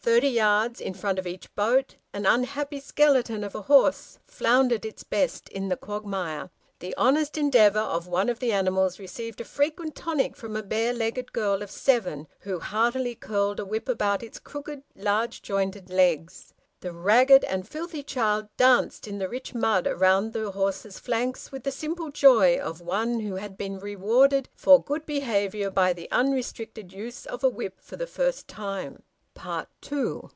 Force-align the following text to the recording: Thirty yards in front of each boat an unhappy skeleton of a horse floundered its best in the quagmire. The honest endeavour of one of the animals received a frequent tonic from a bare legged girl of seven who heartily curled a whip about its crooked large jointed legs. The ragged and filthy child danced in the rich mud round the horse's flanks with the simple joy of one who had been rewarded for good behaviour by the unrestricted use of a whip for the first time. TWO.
Thirty 0.00 0.28
yards 0.28 0.80
in 0.80 0.94
front 0.94 1.18
of 1.18 1.26
each 1.26 1.54
boat 1.54 1.96
an 2.14 2.24
unhappy 2.24 2.80
skeleton 2.80 3.44
of 3.44 3.54
a 3.54 3.62
horse 3.62 4.18
floundered 4.24 4.86
its 4.86 5.04
best 5.04 5.50
in 5.50 5.68
the 5.68 5.76
quagmire. 5.76 6.48
The 6.78 6.94
honest 6.96 7.36
endeavour 7.36 7.80
of 7.80 8.06
one 8.06 8.30
of 8.30 8.38
the 8.38 8.50
animals 8.50 8.98
received 8.98 9.38
a 9.38 9.44
frequent 9.44 9.94
tonic 9.94 10.34
from 10.34 10.56
a 10.56 10.62
bare 10.62 10.94
legged 10.94 11.34
girl 11.34 11.62
of 11.62 11.70
seven 11.70 12.26
who 12.40 12.58
heartily 12.58 13.16
curled 13.16 13.60
a 13.60 13.66
whip 13.66 13.86
about 13.86 14.22
its 14.22 14.38
crooked 14.38 14.82
large 14.96 15.42
jointed 15.42 15.90
legs. 15.90 16.54
The 16.80 16.92
ragged 16.94 17.44
and 17.44 17.68
filthy 17.68 18.02
child 18.02 18.48
danced 18.56 19.06
in 19.06 19.18
the 19.18 19.28
rich 19.28 19.54
mud 19.54 19.86
round 19.86 20.32
the 20.32 20.52
horse's 20.52 20.98
flanks 20.98 21.52
with 21.52 21.64
the 21.64 21.70
simple 21.72 22.10
joy 22.10 22.56
of 22.56 22.80
one 22.80 23.20
who 23.20 23.34
had 23.36 23.58
been 23.58 23.78
rewarded 23.78 24.48
for 24.54 24.82
good 24.82 25.04
behaviour 25.04 25.68
by 25.70 25.92
the 25.92 26.10
unrestricted 26.10 26.94
use 26.94 27.26
of 27.26 27.44
a 27.44 27.50
whip 27.50 27.78
for 27.82 27.96
the 27.96 28.06
first 28.06 28.48
time. 28.48 29.02
TWO. 29.80 30.32